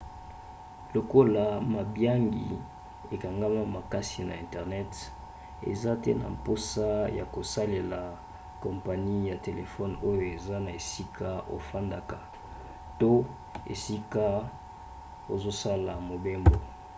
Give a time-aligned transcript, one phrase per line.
[0.95, 2.47] lokola mabiangi
[3.13, 4.91] ekangama makasi na internet
[5.69, 8.01] oza te na mposa ya kosalela
[8.63, 12.17] kompani ya telefone oyo eza na esika ofandaka
[12.99, 13.11] to
[13.73, 14.25] esika
[15.33, 16.55] ozosala mobembo